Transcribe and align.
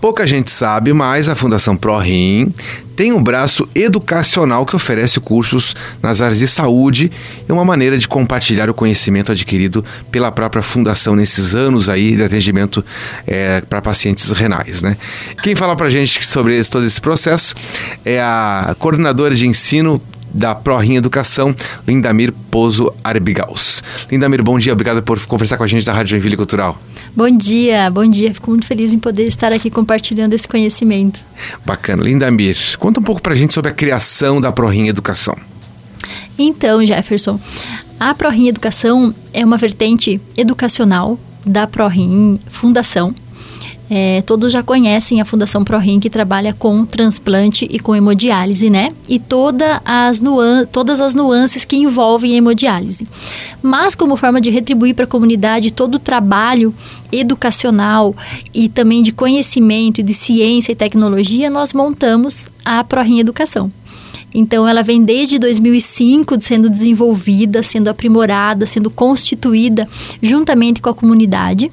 Pouca 0.00 0.26
gente 0.26 0.50
sabe, 0.50 0.92
mas 0.92 1.28
a 1.28 1.34
Fundação 1.34 1.76
ProRim 1.76 2.54
tem 2.94 3.12
um 3.12 3.22
braço 3.22 3.68
educacional 3.74 4.64
que 4.64 4.74
oferece 4.74 5.18
cursos 5.18 5.74
nas 6.02 6.20
áreas 6.20 6.38
de 6.38 6.48
saúde 6.48 7.10
e 7.48 7.52
uma 7.52 7.64
maneira 7.64 7.98
de 7.98 8.06
compartilhar 8.06 8.70
o 8.70 8.74
conhecimento 8.74 9.32
adquirido 9.32 9.84
pela 10.10 10.30
própria 10.30 10.62
fundação 10.62 11.16
nesses 11.16 11.54
anos 11.54 11.88
aí 11.88 12.16
de 12.16 12.22
atendimento 12.22 12.84
é, 13.26 13.60
para 13.60 13.80
pacientes 13.80 14.30
renais, 14.30 14.82
né? 14.82 14.96
Quem 15.42 15.56
fala 15.56 15.76
para 15.76 15.88
gente 15.90 16.24
sobre 16.26 16.56
esse, 16.56 16.70
todo 16.70 16.84
esse 16.86 17.00
processo 17.00 17.54
é 18.04 18.20
a 18.20 18.74
coordenadora 18.78 19.34
de 19.34 19.46
ensino 19.46 20.02
da 20.32 20.54
ProRim 20.54 20.96
Educação, 20.96 21.54
Lindamir 21.86 22.32
Pozo 22.50 22.92
Arbigaus. 23.02 23.82
Lindamir, 24.10 24.42
bom 24.42 24.58
dia, 24.58 24.72
obrigado 24.72 25.02
por 25.02 25.18
conversar 25.26 25.56
com 25.56 25.64
a 25.64 25.66
gente 25.66 25.84
da 25.84 25.92
Rádio 25.92 26.10
Joinville 26.10 26.36
Cultural. 26.36 26.78
Bom 27.14 27.30
dia, 27.30 27.90
bom 27.90 28.06
dia. 28.06 28.32
Fico 28.32 28.50
muito 28.50 28.66
feliz 28.66 28.94
em 28.94 28.98
poder 28.98 29.24
estar 29.24 29.52
aqui 29.52 29.70
compartilhando 29.70 30.34
esse 30.34 30.46
conhecimento. 30.46 31.20
Bacana. 31.64 32.02
Lindamir, 32.02 32.56
conta 32.78 33.00
um 33.00 33.02
pouco 33.02 33.20
pra 33.20 33.34
gente 33.34 33.54
sobre 33.54 33.70
a 33.70 33.74
criação 33.74 34.40
da 34.40 34.52
ProRim 34.52 34.88
Educação. 34.88 35.36
Então, 36.38 36.84
Jefferson, 36.84 37.40
a 37.98 38.14
ProRim 38.14 38.48
Educação 38.48 39.14
é 39.32 39.44
uma 39.44 39.56
vertente 39.56 40.20
educacional 40.36 41.18
da 41.44 41.66
ProRim 41.66 42.38
Fundação, 42.48 43.14
é, 43.90 44.22
todos 44.22 44.52
já 44.52 44.62
conhecem 44.62 45.20
a 45.20 45.24
Fundação 45.24 45.64
ProRim 45.64 45.98
que 45.98 46.10
trabalha 46.10 46.52
com 46.52 46.84
transplante 46.84 47.66
e 47.70 47.78
com 47.78 47.94
hemodiálise, 47.94 48.68
né? 48.68 48.92
E 49.08 49.18
toda 49.18 49.80
as 49.84 50.22
todas 50.70 51.00
as 51.00 51.14
nuances 51.14 51.64
que 51.64 51.76
envolvem 51.76 52.34
a 52.34 52.36
hemodiálise. 52.36 53.06
Mas 53.62 53.94
como 53.94 54.16
forma 54.16 54.40
de 54.40 54.50
retribuir 54.50 54.94
para 54.94 55.04
a 55.04 55.08
comunidade 55.08 55.72
todo 55.72 55.94
o 55.94 55.98
trabalho 55.98 56.74
educacional 57.10 58.14
e 58.52 58.68
também 58.68 59.02
de 59.02 59.12
conhecimento, 59.12 60.02
de 60.02 60.12
ciência 60.12 60.72
e 60.72 60.76
tecnologia, 60.76 61.48
nós 61.48 61.72
montamos 61.72 62.46
a 62.64 62.84
ProRim 62.84 63.20
Educação. 63.20 63.72
Então, 64.34 64.68
ela 64.68 64.82
vem 64.82 65.02
desde 65.02 65.38
2005 65.38 66.40
sendo 66.40 66.68
desenvolvida, 66.68 67.62
sendo 67.62 67.88
aprimorada, 67.88 68.66
sendo 68.66 68.90
constituída 68.90 69.88
juntamente 70.20 70.82
com 70.82 70.90
a 70.90 70.94
comunidade. 70.94 71.70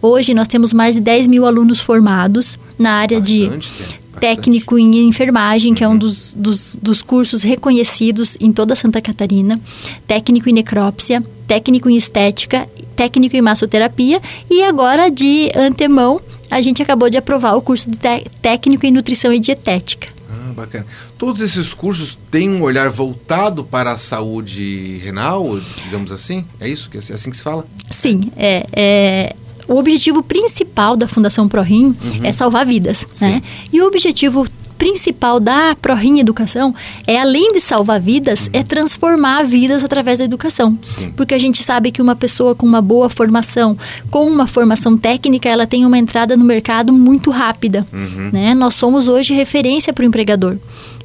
Hoje, 0.00 0.34
nós 0.34 0.48
temos 0.48 0.72
mais 0.72 0.94
de 0.94 1.00
10 1.00 1.26
mil 1.26 1.44
alunos 1.46 1.80
formados 1.80 2.58
na 2.78 2.92
área 2.92 3.20
Bastante 3.20 3.48
de 3.48 3.90
técnico 4.18 4.78
em 4.78 5.08
enfermagem, 5.08 5.72
que 5.72 5.82
é 5.82 5.88
um 5.88 5.92
uhum. 5.92 5.98
dos, 5.98 6.34
dos, 6.34 6.78
dos, 6.80 7.00
cursos 7.00 7.42
reconhecidos 7.42 8.36
em 8.38 8.52
toda 8.52 8.76
Santa 8.76 9.00
Catarina, 9.00 9.58
técnico 10.06 10.48
em 10.48 10.52
necrópsia, 10.52 11.24
técnico 11.46 11.88
em 11.88 11.96
estética, 11.96 12.68
técnico 12.94 13.34
em 13.34 13.40
massoterapia 13.40 14.20
e 14.50 14.62
agora 14.62 15.10
de 15.10 15.50
antemão 15.56 16.20
a 16.50 16.60
gente 16.60 16.82
acabou 16.82 17.08
de 17.08 17.16
aprovar 17.16 17.56
o 17.56 17.62
curso 17.62 17.88
de 17.88 17.96
técnico 18.42 18.84
em 18.84 18.90
nutrição 18.90 19.32
e 19.32 19.38
dietética 19.38 20.19
bacana. 20.52 20.86
Todos 21.18 21.42
esses 21.42 21.74
cursos 21.74 22.18
têm 22.30 22.50
um 22.50 22.62
olhar 22.62 22.88
voltado 22.88 23.64
para 23.64 23.92
a 23.92 23.98
saúde 23.98 25.00
renal, 25.02 25.58
digamos 25.84 26.12
assim? 26.12 26.44
É 26.60 26.68
isso? 26.68 26.90
É 26.94 27.14
assim 27.14 27.30
que 27.30 27.36
se 27.36 27.42
fala? 27.42 27.64
Sim, 27.90 28.32
é, 28.36 28.66
é 28.72 29.36
o 29.70 29.76
objetivo 29.76 30.20
principal 30.20 30.96
da 30.96 31.06
Fundação 31.06 31.48
ProRim 31.48 31.84
uhum. 31.86 31.96
é 32.24 32.32
salvar 32.32 32.66
vidas, 32.66 33.06
né? 33.20 33.40
E 33.72 33.80
o 33.80 33.86
objetivo 33.86 34.44
principal 34.80 35.38
da 35.38 35.76
ProRim 35.76 36.20
Educação 36.20 36.74
é, 37.06 37.20
além 37.20 37.52
de 37.52 37.60
salvar 37.60 38.00
vidas, 38.00 38.48
é 38.50 38.62
transformar 38.62 39.44
vidas 39.44 39.84
através 39.84 40.18
da 40.18 40.24
educação. 40.24 40.78
Sim. 40.96 41.12
Porque 41.14 41.34
a 41.34 41.38
gente 41.38 41.62
sabe 41.62 41.92
que 41.92 42.00
uma 42.00 42.16
pessoa 42.16 42.54
com 42.54 42.64
uma 42.64 42.80
boa 42.80 43.10
formação, 43.10 43.76
com 44.10 44.26
uma 44.26 44.46
formação 44.46 44.96
técnica, 44.96 45.50
ela 45.50 45.66
tem 45.66 45.84
uma 45.84 45.98
entrada 45.98 46.34
no 46.34 46.46
mercado 46.46 46.94
muito 46.94 47.30
rápida. 47.30 47.86
Uhum. 47.92 48.30
Né? 48.32 48.54
Nós 48.54 48.74
somos 48.74 49.06
hoje 49.06 49.34
referência 49.34 49.92
para 49.92 50.02
o 50.02 50.06
empregador 50.06 50.56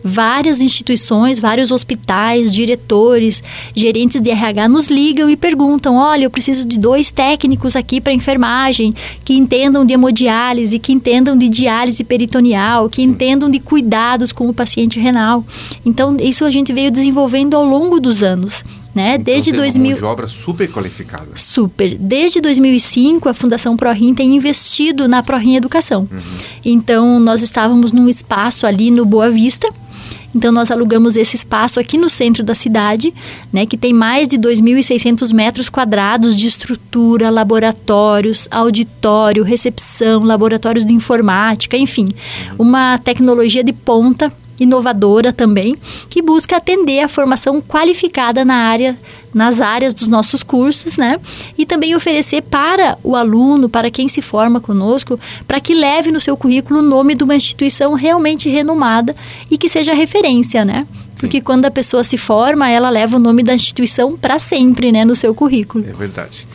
várias 0.06 0.62
instituições, 0.62 1.40
vários 1.40 1.72
hospitais, 1.72 2.54
diretores, 2.54 3.42
gerentes 3.74 4.22
de 4.22 4.30
RH 4.30 4.68
nos 4.68 4.88
ligam 4.88 5.28
e 5.28 5.36
perguntam: 5.36 5.96
olha, 5.96 6.26
eu 6.26 6.30
preciso 6.30 6.68
de 6.68 6.78
dois 6.78 7.10
técnicos 7.10 7.76
aqui 7.76 8.00
para 8.00 8.14
enfermagem 8.14 8.94
que 9.24 9.34
entendam 9.34 9.84
de 9.84 9.94
hemodiálise, 9.94 10.78
que 10.78 10.94
entendam 10.94 11.36
de 11.36 11.50
diálise 11.50 12.04
peritoneal, 12.04 12.88
que 12.88 13.02
entendam 13.02 13.50
de 13.50 13.60
cuidados 13.60 14.32
com 14.32 14.48
o 14.48 14.54
paciente 14.54 15.00
renal. 15.00 15.44
Então, 15.84 16.16
isso 16.20 16.46
a 16.46 16.52
gente 16.52 16.72
veio 16.72 16.92
desenvolvendo 16.92 17.56
ao 17.56 17.66
longo 17.66 18.00
dos 18.00 18.22
anos. 18.22 18.64
Né? 18.94 19.16
Então, 19.16 19.26
Desde 19.26 19.52
2000 19.52 19.98
de 19.98 20.06
obra 20.06 20.26
super 20.26 20.72
qualificada. 20.72 21.28
Super. 21.36 21.98
Desde 21.98 22.40
2005 22.40 23.28
a 23.28 23.34
Fundação 23.34 23.76
ProRim 23.76 24.16
tem 24.16 24.34
investido 24.34 25.06
na 25.06 25.22
ProRim 25.22 25.58
Educação. 25.58 26.08
Uhum. 26.10 26.20
Então 26.64 27.20
nós 27.20 27.42
estávamos 27.42 27.92
num 27.92 28.08
espaço 28.08 28.66
ali 28.66 28.90
no 28.90 29.06
Boa 29.06 29.30
Vista, 29.30 29.68
então 30.36 30.52
nós 30.52 30.70
alugamos 30.70 31.16
esse 31.16 31.38
espaço 31.38 31.80
aqui 31.80 31.98
no 31.98 32.10
centro 32.10 32.44
da 32.44 32.54
cidade, 32.54 33.14
né, 33.52 33.66
que 33.66 33.78
tem 33.78 33.94
mais 33.94 34.28
de 34.28 34.38
2.600 34.38 35.34
metros 35.34 35.70
quadrados 35.70 36.36
de 36.36 36.46
estrutura, 36.46 37.30
laboratórios, 37.30 38.48
auditório, 38.52 39.44
recepção, 39.44 40.24
laboratórios 40.24 40.86
de 40.86 40.94
informática, 40.94 41.78
enfim, 41.78 42.10
uma 42.60 42.98
tecnologia 42.98 43.64
de 43.64 43.72
ponta 43.72 44.32
inovadora 44.60 45.34
também, 45.34 45.76
que 46.10 46.22
busca 46.22 46.58
atender 46.58 47.00
a 47.00 47.08
formação 47.08 47.62
qualificada 47.62 48.46
na 48.46 48.56
área, 48.56 48.98
nas 49.34 49.60
áreas 49.60 49.94
dos 49.94 50.08
nossos 50.08 50.44
cursos, 50.44 50.98
né? 50.98 51.20
E 51.58 51.66
também 51.66 51.96
oferecer 51.96 52.42
para 52.42 52.98
o 53.04 53.16
aluno, 53.16 53.68
para 53.68 53.92
quem 53.92 54.08
se 54.08 54.22
forma 54.22 54.60
conosco, 54.60 55.20
para 55.48 55.60
que 55.60 55.74
leve 55.74 56.12
no 56.12 56.22
seu 56.22 56.38
currículo 56.38 56.80
o 56.80 56.84
nome 56.84 57.16
de 57.16 57.24
uma 57.24 57.36
instituição 57.36 57.94
realmente 57.94 58.48
renomada 58.50 59.16
e 59.52 59.58
que 59.58 59.68
seja 59.68 59.94
referência, 59.94 60.64
né? 60.64 60.88
Porque 61.20 61.38
Sim. 61.38 61.44
quando 61.44 61.66
a 61.66 61.72
pessoa 61.72 62.04
se 62.04 62.18
forma, 62.18 62.70
ela 62.70 62.90
leva 62.90 63.18
o 63.18 63.20
nome 63.20 63.44
da 63.44 63.54
instituição 63.54 64.18
para 64.18 64.38
sempre, 64.40 64.92
né, 64.92 65.06
no 65.06 65.16
seu 65.16 65.34
currículo. 65.34 65.86
É 65.88 65.94
verdade. 65.94 66.48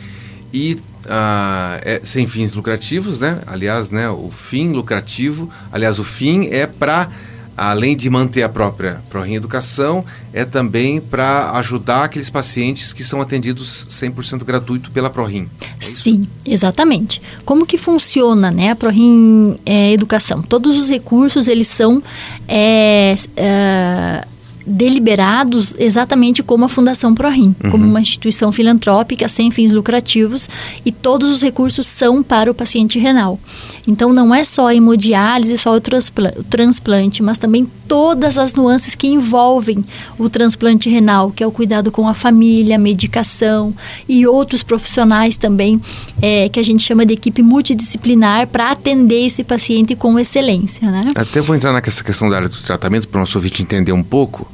E 0.53 0.77
uh, 1.05 1.81
é 1.83 2.01
sem 2.03 2.27
fins 2.27 2.53
lucrativos, 2.53 3.19
né? 3.19 3.39
Aliás, 3.47 3.89
né, 3.89 4.09
o 4.09 4.29
fim 4.31 4.71
lucrativo, 4.71 5.49
aliás, 5.71 5.99
o 5.99 6.03
fim 6.03 6.47
é 6.51 6.67
para 6.67 7.09
além 7.55 7.95
de 7.95 8.09
manter 8.09 8.43
a 8.43 8.49
própria 8.49 9.01
ProRim 9.09 9.35
Educação, 9.35 10.03
é 10.33 10.45
também 10.45 10.99
para 10.99 11.51
ajudar 11.51 12.05
aqueles 12.05 12.29
pacientes 12.29 12.93
que 12.93 13.03
são 13.03 13.21
atendidos 13.21 13.85
100% 13.89 14.43
gratuito 14.43 14.91
pela 14.91 15.09
ProRim. 15.09 15.49
É 15.61 15.83
Sim, 15.83 16.27
exatamente. 16.45 17.21
Como 17.45 17.65
que 17.65 17.77
funciona 17.77 18.49
né, 18.49 18.71
a 18.71 18.75
ProRim 18.75 19.59
é, 19.65 19.91
Educação? 19.91 20.41
Todos 20.41 20.77
os 20.77 20.89
recursos, 20.89 21.47
eles 21.47 21.67
são... 21.67 22.01
É, 22.47 23.15
é, 23.35 24.27
deliberados 24.65 25.73
exatamente 25.77 26.43
como 26.43 26.65
a 26.65 26.69
Fundação 26.69 27.13
ProRim, 27.13 27.55
uhum. 27.63 27.71
como 27.71 27.85
uma 27.85 28.01
instituição 28.01 28.51
filantrópica 28.51 29.27
sem 29.27 29.51
fins 29.51 29.71
lucrativos 29.71 30.49
e 30.85 30.91
todos 30.91 31.29
os 31.29 31.41
recursos 31.41 31.87
são 31.87 32.21
para 32.21 32.49
o 32.49 32.53
paciente 32.53 32.99
renal. 32.99 33.39
Então 33.87 34.13
não 34.13 34.33
é 34.33 34.43
só 34.43 34.67
a 34.67 34.75
hemodiálise, 34.75 35.57
só 35.57 35.73
o, 35.73 35.77
o 35.77 36.43
transplante, 36.43 37.23
mas 37.23 37.37
também 37.37 37.67
todas 37.91 38.37
as 38.37 38.53
nuances 38.53 38.95
que 38.95 39.05
envolvem 39.05 39.83
o 40.17 40.29
transplante 40.29 40.89
renal, 40.89 41.29
que 41.29 41.43
é 41.43 41.45
o 41.45 41.51
cuidado 41.51 41.91
com 41.91 42.07
a 42.07 42.13
família, 42.13 42.77
a 42.77 42.79
medicação 42.79 43.73
e 44.07 44.25
outros 44.25 44.63
profissionais 44.63 45.35
também, 45.35 45.77
é, 46.21 46.47
que 46.47 46.57
a 46.57 46.63
gente 46.63 46.81
chama 46.83 47.05
de 47.05 47.15
equipe 47.15 47.43
multidisciplinar 47.43 48.47
para 48.47 48.71
atender 48.71 49.25
esse 49.25 49.43
paciente 49.43 49.93
com 49.93 50.17
excelência. 50.17 50.89
Né? 50.89 51.09
Até 51.13 51.41
vou 51.41 51.53
entrar 51.53 51.73
nessa 51.73 52.01
questão 52.01 52.29
da 52.29 52.37
área 52.37 52.47
do 52.47 52.55
tratamento 52.55 53.09
para 53.09 53.17
o 53.17 53.19
nosso 53.19 53.37
ouvinte 53.37 53.61
entender 53.61 53.91
um 53.91 54.03
pouco. 54.03 54.49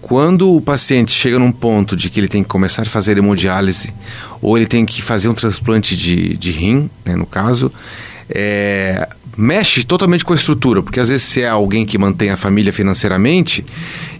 Quando 0.00 0.56
o 0.56 0.58
paciente 0.58 1.12
chega 1.12 1.38
num 1.38 1.52
ponto 1.52 1.94
de 1.94 2.08
que 2.08 2.20
ele 2.20 2.28
tem 2.28 2.42
que 2.42 2.48
começar 2.48 2.80
a 2.80 2.86
fazer 2.86 3.18
hemodiálise 3.18 3.92
ou 4.40 4.56
ele 4.56 4.66
tem 4.66 4.86
que 4.86 5.02
fazer 5.02 5.28
um 5.28 5.34
transplante 5.34 5.94
de, 5.94 6.38
de 6.38 6.50
rim, 6.50 6.88
né, 7.04 7.16
no 7.16 7.26
caso, 7.26 7.70
é, 8.30 9.10
mexe 9.36 9.84
totalmente 9.84 10.24
com 10.24 10.32
a 10.32 10.36
estrutura, 10.36 10.82
porque 10.82 11.00
às 11.00 11.08
vezes 11.08 11.24
se 11.24 11.40
é 11.40 11.48
alguém 11.48 11.86
que 11.86 11.96
mantém 11.96 12.30
a 12.30 12.36
família 12.36 12.72
financeiramente, 12.72 13.64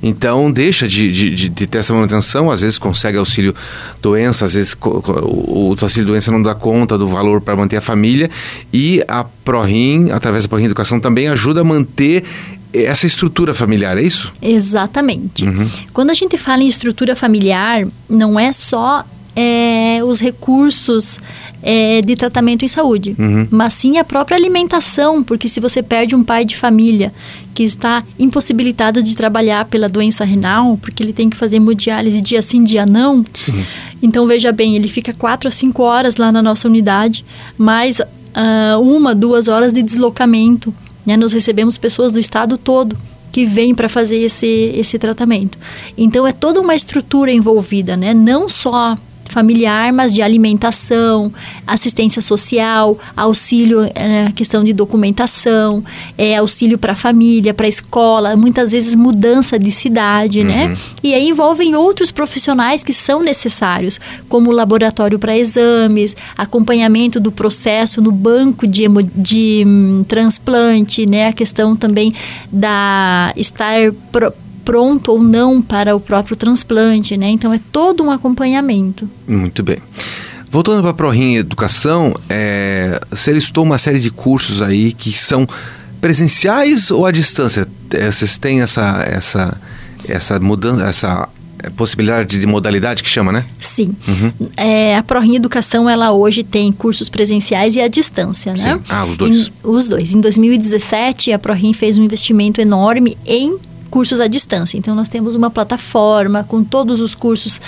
então 0.03 0.51
deixa 0.51 0.89
de, 0.89 1.13
de, 1.13 1.49
de 1.49 1.67
ter 1.67 1.79
essa 1.79 1.93
manutenção, 1.93 2.51
às 2.51 2.61
vezes 2.61 2.79
consegue 2.79 3.19
auxílio 3.19 3.55
doença, 4.01 4.47
às 4.47 4.55
vezes 4.55 4.77
o, 4.81 5.73
o 5.73 5.77
auxílio 5.81 6.07
doença 6.07 6.33
não 6.33 6.43
dá 6.43 6.55
conta 6.55 6.97
do 6.97 7.07
valor 7.07 7.41
para 7.41 7.55
manter 7.57 7.77
a 7.77 7.81
família, 7.81 8.31
e 8.73 9.03
a 9.07 9.25
ProRim, 9.25 10.11
através 10.11 10.45
da 10.45 10.49
ProRim 10.49 10.65
Educação, 10.65 10.99
também 10.99 11.29
ajuda 11.29 11.61
a 11.61 11.65
manter 11.65 12.25
essa 12.73 13.07
estrutura 13.07 13.53
familiar, 13.53 13.99
é 13.99 14.03
isso? 14.03 14.33
Exatamente. 14.41 15.45
Uhum. 15.45 15.69
Quando 15.93 16.11
a 16.11 16.15
gente 16.15 16.39
fala 16.39 16.63
em 16.63 16.67
estrutura 16.67 17.15
familiar, 17.15 17.87
não 18.09 18.41
é 18.41 18.51
só 18.51 19.05
é, 19.37 20.01
os 20.05 20.21
recursos 20.21 21.19
é, 21.63 22.03
de 22.03 22.17
tratamento 22.17 22.65
em 22.65 22.69
saúde, 22.69 23.15
uhum. 23.19 23.47
mas 23.51 23.75
sim 23.75 23.99
a 23.99 24.05
própria 24.05 24.37
alimentação, 24.37 25.23
porque 25.23 25.49
se 25.49 25.61
você 25.61 25.83
perde 25.83 26.15
um 26.15 26.25
pai 26.25 26.45
de 26.45 26.57
família 26.57 27.13
que 27.55 27.63
está 27.63 28.03
impossibilitado 28.19 29.03
de 29.03 29.15
trabalhar 29.15 29.67
pela 29.67 29.89
doença 29.89 30.25
renal, 30.25 30.77
porque 30.79 31.03
ele 31.03 31.13
tem 31.13 31.31
que 31.31 31.37
fazer 31.37 31.57
hemodiálise 31.57 32.21
dia 32.21 32.43
sim, 32.43 32.65
dia 32.65 32.85
não, 32.85 33.25
sim. 33.33 33.65
então 34.03 34.27
veja 34.27 34.51
bem, 34.51 34.75
ele 34.75 34.89
fica 34.89 35.13
quatro 35.13 35.49
a 35.49 35.51
cinco 35.51 35.83
horas 35.83 36.17
lá 36.17 36.33
na 36.33 36.43
nossa 36.43 36.67
unidade, 36.67 37.25
mas 37.57 38.01
uh, 38.01 38.81
uma, 38.81 39.15
duas 39.15 39.49
horas 39.49 39.73
de 39.73 39.83
deslocamento. 39.83 40.75
Né? 41.07 41.17
Nós 41.17 41.33
recebemos 41.33 41.79
pessoas 41.79 42.13
do 42.13 42.19
estado 42.19 42.57
todo 42.57 42.97
que 43.31 43.47
vêm 43.47 43.75
para 43.75 43.89
fazer 43.89 44.19
esse, 44.19 44.73
esse 44.75 44.99
tratamento. 44.99 45.57
Então 45.97 46.27
é 46.27 46.33
toda 46.33 46.61
uma 46.61 46.75
estrutura 46.75 47.33
envolvida, 47.33 47.97
né? 47.97 48.13
Não 48.13 48.47
só 48.47 48.97
familiar, 49.33 49.93
mas 49.93 50.13
de 50.13 50.23
alimentação, 50.23 51.33
assistência 51.67 52.21
social, 52.21 52.99
auxílio, 53.17 53.81
é, 53.95 54.31
questão 54.35 54.63
de 54.63 54.73
documentação, 54.73 55.83
é, 56.17 56.37
auxílio 56.37 56.79
para 56.79 56.93
a 56.93 56.97
família, 56.97 57.55
para 57.55 57.67
a 57.67 57.69
escola, 57.69 58.37
muitas 58.37 58.71
vezes 58.71 58.95
mudança 58.95 59.59
de 59.59 59.71
cidade, 59.71 60.45
né? 60.45 60.65
uhum. 60.65 60.71
né? 60.71 60.79
E 61.03 61.15
aí 61.15 61.29
envolvem 61.29 61.75
outros 61.75 62.11
profissionais 62.11 62.85
que 62.85 62.93
são 62.93 63.23
necessários, 63.23 63.99
como 64.29 64.53
laboratório 64.53 65.19
para 65.19 65.37
exames, 65.37 66.15
acompanhamento 66.37 67.19
do 67.19 67.33
processo 67.33 68.01
no 68.01 68.13
banco 68.13 68.67
de, 68.67 68.85
de 69.15 69.65
um, 69.67 70.05
transplante, 70.05 71.07
né? 71.09 71.29
A 71.29 71.33
questão 71.33 71.75
também 71.75 72.15
da 72.53 73.33
estar 73.37 73.93
pro, 74.11 74.33
pronto 74.65 75.13
ou 75.13 75.23
não 75.23 75.61
para 75.61 75.95
o 75.95 76.01
próprio 76.01 76.37
transplante, 76.37 77.17
né? 77.17 77.31
Então 77.31 77.53
é 77.53 77.61
todo 77.71 78.03
um 78.03 78.11
acompanhamento. 78.11 79.09
Muito 79.27 79.63
bem. 79.63 79.79
Voltando 80.51 80.83
para 80.83 80.91
a 80.91 80.95
ProRim 80.95 81.37
Educação, 81.37 82.15
é, 82.29 83.01
você 83.11 83.33
listou 83.33 83.65
uma 83.65 83.79
série 83.79 83.99
de 83.99 84.11
cursos 84.11 84.61
aí 84.61 84.93
que 84.93 85.11
são 85.13 85.47
presenciais 86.01 86.91
ou 86.91 87.07
à 87.07 87.11
distância? 87.11 87.67
É, 87.91 88.11
vocês 88.11 88.37
têm 88.37 88.61
essa, 88.61 89.03
essa, 89.09 89.61
essa 90.07 90.39
mudança, 90.39 90.85
essa 90.85 91.29
possibilidade 91.71 92.39
de 92.39 92.47
modalidade 92.47 93.03
que 93.03 93.09
chama, 93.09 93.33
né? 93.33 93.45
Sim. 93.61 93.95
Uhum. 94.07 94.33
É, 94.57 94.97
a 94.97 95.03
ProRim 95.03 95.37
Educação, 95.37 95.89
ela 95.89 96.13
hoje 96.13 96.43
tem 96.43 96.73
cursos 96.73 97.09
presenciais 97.09 97.77
e 97.77 97.81
à 97.81 97.89
distância, 97.89 98.53
né? 98.53 98.75
Sim. 98.75 98.81
Ah, 98.89 99.05
os 99.05 99.17
dois. 99.17 99.49
Em, 99.49 99.53
os 99.65 99.89
dois. 99.89 100.15
Em 100.15 100.21
2017, 100.21 101.33
a 101.33 101.39
ProRim 101.39 101.73
fez 101.73 101.97
um 101.97 102.03
investimento 102.03 102.61
enorme 102.61 103.17
em 103.25 103.57
cursos 103.93 104.21
à 104.21 104.27
distância. 104.27 104.79
Então, 104.79 104.95
nós 104.95 105.07
temos 105.07 105.35
uma 105.35 105.51
plataforma 105.51 106.43
com 106.49 106.65
todos 106.65 106.99
os 106.99 107.15
cursos 107.15 107.61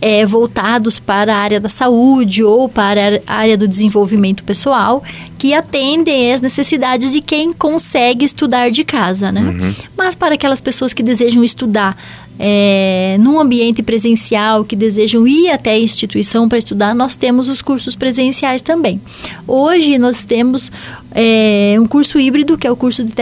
é, 0.00 0.24
voltados 0.24 1.00
para 1.00 1.34
a 1.34 1.38
área 1.38 1.58
da 1.58 1.68
saúde 1.68 2.44
ou 2.44 2.68
para 2.68 3.20
a 3.26 3.34
área 3.34 3.58
do 3.58 3.66
desenvolvimento 3.66 4.44
pessoal, 4.44 5.02
que 5.36 5.52
atendem 5.52 6.32
às 6.32 6.40
necessidades 6.40 7.10
de 7.12 7.20
quem 7.20 7.52
consegue 7.52 8.24
estudar 8.24 8.70
de 8.70 8.84
casa, 8.84 9.32
né? 9.32 9.40
Uhum. 9.40 9.74
Mas 9.96 10.14
para 10.14 10.36
aquelas 10.36 10.60
pessoas 10.60 10.94
que 10.94 11.02
desejam 11.02 11.42
estudar 11.42 11.96
é, 12.38 13.16
num 13.18 13.40
ambiente 13.40 13.82
presencial, 13.82 14.64
que 14.64 14.76
desejam 14.76 15.26
ir 15.26 15.50
até 15.50 15.72
a 15.72 15.78
instituição 15.78 16.48
para 16.48 16.58
estudar, 16.58 16.94
nós 16.94 17.16
temos 17.16 17.48
os 17.48 17.60
cursos 17.60 17.96
presenciais 17.96 18.62
também. 18.62 19.00
Hoje 19.48 19.98
nós 19.98 20.24
temos 20.24 20.70
é, 21.10 21.76
um 21.80 21.86
curso 21.86 22.20
híbrido, 22.20 22.56
que 22.56 22.66
é 22.66 22.70
o 22.70 22.76
curso 22.76 23.02
de, 23.04 23.12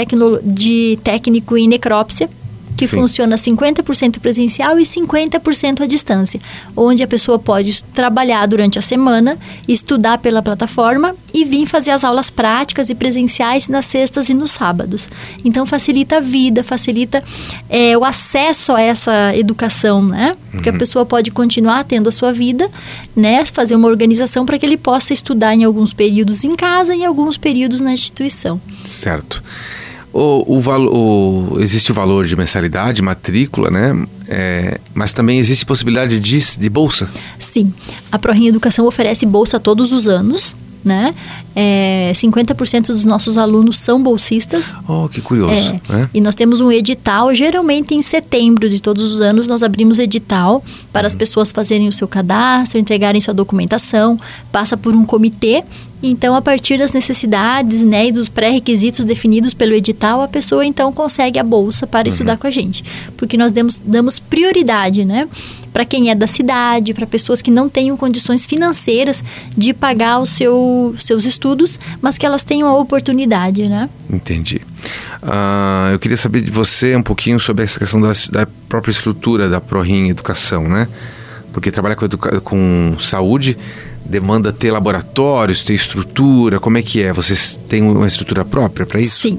de 0.45 0.99
técnico 1.03 1.57
em 1.57 1.67
necrópsia, 1.67 2.29
que 2.77 2.87
Sim. 2.87 2.97
funciona 2.97 3.37
50% 3.37 4.19
presencial 4.19 4.79
e 4.79 4.83
50% 4.83 5.83
à 5.83 5.87
distância, 5.87 6.41
onde 6.77 7.03
a 7.03 7.07
pessoa 7.07 7.39
pode 7.39 7.83
trabalhar 7.85 8.47
durante 8.47 8.79
a 8.79 8.83
semana, 8.83 9.39
estudar 9.69 10.19
pela 10.19 10.43
plataforma 10.43 11.15
e 11.33 11.45
vir 11.45 11.67
fazer 11.67 11.91
as 11.91 12.05
aulas 12.05 12.31
práticas 12.31 12.91
e 12.91 12.95
presenciais 12.95 13.69
nas 13.69 13.87
sextas 13.87 14.29
e 14.29 14.35
nos 14.35 14.51
sábados. 14.51 15.09
Então 15.45 15.65
facilita 15.67 16.17
a 16.17 16.21
vida, 16.21 16.63
facilita 16.65 17.23
é, 17.69 17.97
o 17.97 18.05
acesso 18.05 18.73
a 18.73 18.81
essa 18.81 19.37
educação, 19.37 20.03
né? 20.03 20.37
Porque 20.51 20.71
uhum. 20.71 20.77
a 20.77 20.79
pessoa 20.79 21.07
pode 21.07 21.31
continuar 21.31 21.85
tendo 21.85 22.09
a 22.09 22.13
sua 22.13 22.33
vida, 22.33 22.69
né? 23.15 23.45
Fazer 23.45 23.75
uma 23.75 23.89
organização 23.89 24.45
para 24.45 24.59
que 24.59 24.67
ele 24.67 24.77
possa 24.77 25.13
estudar 25.13 25.55
em 25.55 25.65
alguns 25.65 25.93
períodos 25.93 26.45
em 26.45 26.57
casa 26.57 26.95
e 26.95 27.01
em 27.01 27.07
alguns 27.07 27.37
períodos 27.37 27.81
na 27.81 27.93
instituição. 27.93 28.61
Certo. 28.85 29.43
O, 30.13 30.57
o, 30.57 31.55
o, 31.55 31.61
existe 31.61 31.93
o 31.93 31.95
valor 31.95 32.27
de 32.27 32.35
mensalidade, 32.35 33.01
matrícula, 33.01 33.71
né? 33.71 34.05
É, 34.29 34.81
mas 34.93 35.13
também 35.13 35.39
existe 35.39 35.65
possibilidade 35.65 36.19
de, 36.19 36.59
de 36.59 36.71
bolsa? 36.71 37.09
Sim. 37.39 37.73
A 38.11 38.19
ProRim 38.19 38.49
Educação 38.49 38.87
oferece 38.87 39.25
bolsa 39.25 39.61
todos 39.61 39.93
os 39.93 40.09
anos, 40.09 40.55
né? 40.85 41.15
É, 41.55 42.13
50% 42.15 42.89
dos 42.89 43.05
nossos 43.05 43.37
alunos 43.37 43.79
são 43.79 44.03
bolsistas. 44.03 44.75
Oh, 44.89 45.09
que 45.09 45.21
curioso. 45.21 45.53
É, 45.53 45.93
né? 45.93 46.11
E 46.15 46.21
nós 46.21 46.35
temos 46.35 46.61
um 46.61 46.71
edital, 46.71 47.35
geralmente 47.35 47.95
em 47.95 48.03
setembro 48.03 48.69
de 48.69 48.81
todos 48.81 49.13
os 49.13 49.21
anos, 49.21 49.47
nós 49.47 49.63
abrimos 49.63 49.99
edital 49.99 50.65
para 50.93 51.07
as 51.07 51.13
uhum. 51.13 51.19
pessoas 51.19 51.53
fazerem 51.53 51.89
o 51.89 51.93
seu 51.93 52.09
cadastro, 52.09 52.79
entregarem 52.79 53.21
sua 53.21 53.35
documentação, 53.35 54.19
passa 54.51 54.77
por 54.77 54.95
um 54.95 55.05
comitê 55.05 55.65
então, 56.03 56.35
a 56.35 56.41
partir 56.41 56.79
das 56.79 56.93
necessidades 56.93 57.83
né, 57.83 58.09
e 58.09 58.13
dos 58.13 58.29
pré-requisitos 58.29 59.05
definidos 59.05 59.53
pelo 59.53 59.75
edital, 59.75 60.23
a 60.23 60.29
pessoa 60.29 60.65
então 60.65 60.93
consegue 60.93 61.39
a 61.39 61.45
bolsa 61.45 61.87
para 61.87 62.07
uhum. 62.07 62.13
estudar 62.13 62.39
com 62.39 62.47
a 62.47 62.51
gente. 62.51 62.83
Porque 63.17 63.37
nós 63.37 63.53
demos, 63.53 63.81
damos 63.81 64.19
prioridade 64.19 65.05
né, 65.05 65.29
para 65.73 65.85
quem 65.85 66.11
é 66.11 66.15
da 66.15 66.27
cidade, 66.27 66.95
para 66.95 67.07
pessoas 67.07 67.41
que 67.41 67.51
não 67.51 67.69
tenham 67.69 67.97
condições 67.97 68.47
financeiras 68.47 69.23
de 69.57 69.73
pagar 69.73 70.21
os 70.21 70.31
seu, 70.31 70.95
seus 70.99 71.25
estudos, 71.25 71.79
mas 72.01 72.19
que 72.19 72.27
elas 72.27 72.43
tenham 72.43 72.69
a 72.69 72.77
oportunidade. 72.77 73.69
Né? 73.69 73.89
Entendi. 74.09 74.61
Uh, 75.23 75.93
eu 75.93 75.99
queria 75.99 76.17
saber 76.17 76.41
de 76.41 76.51
você 76.51 76.97
um 76.97 77.03
pouquinho 77.03 77.39
sobre 77.39 77.65
essa 77.65 77.79
questão 77.79 78.01
da, 78.01 78.13
da 78.31 78.47
própria 78.69 78.91
estrutura 78.91 79.49
da 79.49 79.61
ProRim 79.61 80.09
Educação, 80.09 80.69
né? 80.69 80.89
Porque 81.53 81.71
trabalhar 81.71 81.97
com, 81.97 82.09
com 82.41 82.97
saúde 82.99 83.59
demanda 84.05 84.53
ter 84.53 84.71
laboratórios, 84.71 85.63
ter 85.63 85.75
estrutura? 85.75 86.59
Como 86.59 86.79
é 86.79 86.83
que 86.83 87.03
é? 87.03 87.13
Vocês 87.13 87.59
têm 87.69 87.83
uma 87.83 88.07
estrutura 88.07 88.45
própria 88.45 88.87
para 88.87 89.01
isso? 89.01 89.21
Sim. 89.21 89.39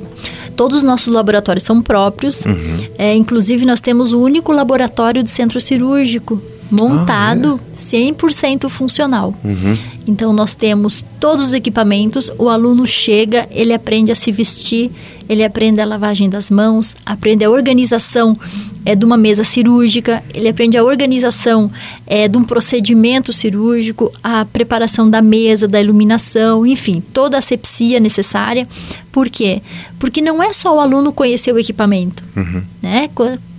Todos 0.55 0.77
os 0.77 0.83
nossos 0.83 1.13
laboratórios 1.13 1.63
são 1.63 1.81
próprios. 1.81 2.45
Uhum. 2.45 2.77
É, 2.97 3.15
inclusive, 3.15 3.65
nós 3.65 3.81
temos 3.81 4.13
o 4.13 4.19
único 4.19 4.51
laboratório 4.51 5.23
de 5.23 5.29
centro 5.29 5.59
cirúrgico 5.59 6.41
montado 6.71 7.59
ah, 7.61 7.73
é? 7.73 8.11
100% 8.11 8.69
funcional. 8.69 9.35
Uhum. 9.43 9.77
Então 10.07 10.33
nós 10.33 10.55
temos 10.55 11.03
todos 11.19 11.47
os 11.47 11.53
equipamentos, 11.53 12.31
o 12.39 12.49
aluno 12.49 12.87
chega, 12.87 13.47
ele 13.51 13.73
aprende 13.73 14.11
a 14.11 14.15
se 14.15 14.31
vestir, 14.31 14.89
ele 15.31 15.45
aprende 15.45 15.79
a 15.79 15.85
lavagem 15.85 16.29
das 16.29 16.51
mãos, 16.51 16.93
aprende 17.05 17.45
a 17.45 17.49
organização 17.49 18.37
é, 18.83 18.93
de 18.93 19.05
uma 19.05 19.15
mesa 19.15 19.45
cirúrgica, 19.45 20.21
ele 20.33 20.49
aprende 20.49 20.77
a 20.77 20.83
organização 20.83 21.71
é, 22.05 22.27
de 22.27 22.37
um 22.37 22.43
procedimento 22.43 23.31
cirúrgico, 23.31 24.11
a 24.21 24.43
preparação 24.43 25.09
da 25.09 25.21
mesa, 25.21 25.69
da 25.69 25.79
iluminação, 25.79 26.65
enfim, 26.65 27.01
toda 27.13 27.37
a 27.37 27.39
asepsia 27.39 27.97
necessária. 27.97 28.67
Por 29.09 29.29
quê? 29.29 29.61
Porque 29.97 30.19
não 30.19 30.43
é 30.43 30.51
só 30.51 30.75
o 30.75 30.81
aluno 30.81 31.13
conhecer 31.13 31.53
o 31.53 31.59
equipamento, 31.59 32.21
uhum. 32.35 32.61
né? 32.81 33.09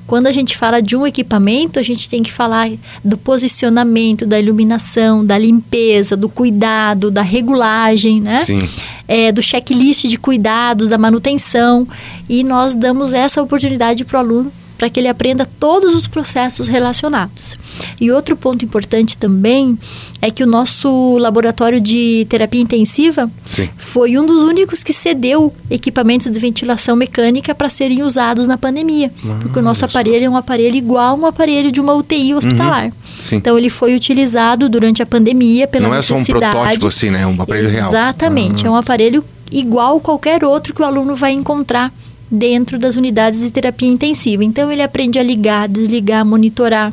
Quando 0.06 0.26
a 0.26 0.32
gente 0.32 0.58
fala 0.58 0.82
de 0.82 0.94
um 0.94 1.06
equipamento, 1.06 1.78
a 1.78 1.82
gente 1.82 2.06
tem 2.06 2.22
que 2.22 2.30
falar 2.30 2.70
do 3.02 3.16
posicionamento, 3.16 4.26
da 4.26 4.38
iluminação, 4.38 5.24
da 5.24 5.38
limpeza, 5.38 6.14
do 6.14 6.28
cuidado, 6.28 7.10
da 7.10 7.22
regulagem, 7.22 8.20
né? 8.20 8.44
Sim. 8.44 8.68
É, 9.14 9.30
do 9.30 9.42
checklist 9.42 10.06
de 10.06 10.16
cuidados, 10.16 10.88
da 10.88 10.96
manutenção. 10.96 11.86
E 12.26 12.42
nós 12.42 12.74
damos 12.74 13.12
essa 13.12 13.42
oportunidade 13.42 14.06
para 14.06 14.16
o 14.16 14.20
aluno 14.20 14.52
para 14.82 14.90
que 14.90 14.98
ele 14.98 15.06
aprenda 15.06 15.46
todos 15.46 15.94
os 15.94 16.08
processos 16.08 16.66
relacionados. 16.66 17.56
E 18.00 18.10
outro 18.10 18.36
ponto 18.36 18.64
importante 18.64 19.16
também 19.16 19.78
é 20.20 20.28
que 20.28 20.42
o 20.42 20.46
nosso 20.46 21.16
laboratório 21.18 21.80
de 21.80 22.26
terapia 22.28 22.60
intensiva 22.60 23.30
Sim. 23.44 23.70
foi 23.76 24.18
um 24.18 24.26
dos 24.26 24.42
únicos 24.42 24.82
que 24.82 24.92
cedeu 24.92 25.54
equipamentos 25.70 26.28
de 26.28 26.36
ventilação 26.40 26.96
mecânica 26.96 27.54
para 27.54 27.68
serem 27.68 28.02
usados 28.02 28.48
na 28.48 28.58
pandemia. 28.58 29.12
Ah, 29.24 29.38
porque 29.40 29.60
o 29.60 29.62
nosso 29.62 29.84
aparelho 29.84 30.24
é 30.24 30.28
um 30.28 30.36
aparelho 30.36 30.74
igual 30.74 31.10
a 31.10 31.14
um 31.14 31.26
aparelho 31.26 31.70
de 31.70 31.80
uma 31.80 31.94
UTI 31.94 32.34
hospitalar. 32.34 32.86
Uhum. 32.86 32.92
Então 33.38 33.56
ele 33.56 33.70
foi 33.70 33.94
utilizado 33.94 34.68
durante 34.68 35.00
a 35.00 35.06
pandemia 35.06 35.68
pela 35.68 35.86
Não 35.86 35.94
é 35.94 36.02
só 36.02 36.16
um 36.16 36.24
protótipo 36.24 36.88
assim, 36.88 37.08
né? 37.08 37.22
É 37.22 37.26
um 37.28 37.40
aparelho 37.40 37.68
Exatamente, 37.68 37.78
real. 37.78 37.88
Exatamente. 37.90 38.66
É 38.66 38.70
um 38.70 38.74
aparelho 38.74 39.24
igual 39.52 40.00
qualquer 40.00 40.42
outro 40.42 40.74
que 40.74 40.82
o 40.82 40.84
aluno 40.84 41.14
vai 41.14 41.30
encontrar 41.30 41.92
dentro 42.32 42.78
das 42.78 42.96
unidades 42.96 43.40
de 43.40 43.50
terapia 43.50 43.88
intensiva. 43.88 44.42
Então 44.42 44.72
ele 44.72 44.82
aprende 44.82 45.18
a 45.18 45.22
ligar, 45.22 45.68
desligar, 45.68 46.24
monitorar. 46.24 46.92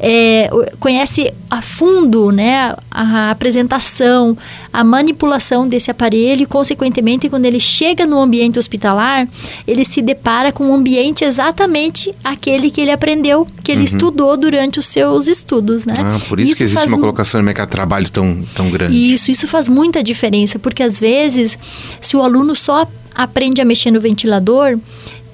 É, 0.00 0.48
conhece 0.78 1.32
a 1.50 1.60
fundo 1.60 2.30
né, 2.30 2.72
a 2.88 3.30
apresentação, 3.32 4.38
a 4.72 4.84
manipulação 4.84 5.66
desse 5.66 5.90
aparelho 5.90 6.42
e, 6.42 6.46
consequentemente, 6.46 7.28
quando 7.28 7.46
ele 7.46 7.58
chega 7.58 8.06
no 8.06 8.20
ambiente 8.20 8.60
hospitalar, 8.60 9.26
ele 9.66 9.84
se 9.84 10.00
depara 10.00 10.52
com 10.52 10.68
um 10.70 10.74
ambiente 10.74 11.24
exatamente 11.24 12.14
aquele 12.22 12.70
que 12.70 12.80
ele 12.80 12.92
aprendeu, 12.92 13.46
que 13.64 13.72
ele 13.72 13.80
uhum. 13.80 13.86
estudou 13.86 14.36
durante 14.36 14.78
os 14.78 14.86
seus 14.86 15.26
estudos. 15.26 15.84
Né? 15.84 15.94
Ah, 15.98 16.20
por 16.28 16.38
isso, 16.38 16.52
isso 16.52 16.58
que 16.58 16.64
existe 16.64 16.88
uma 16.88 16.98
colocação 16.98 17.40
no 17.40 17.44
mercado 17.44 17.66
de 17.66 17.72
trabalho 17.72 18.08
tão, 18.08 18.44
tão 18.54 18.70
grande. 18.70 18.96
Isso, 18.96 19.32
isso 19.32 19.48
faz 19.48 19.68
muita 19.68 20.00
diferença, 20.00 20.60
porque 20.60 20.82
às 20.82 21.00
vezes, 21.00 21.58
se 22.00 22.16
o 22.16 22.22
aluno 22.22 22.54
só 22.54 22.86
aprende 23.18 23.60
a 23.60 23.64
mexer 23.64 23.90
no 23.90 24.00
ventilador, 24.00 24.78